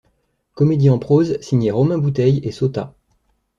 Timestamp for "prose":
0.97-1.37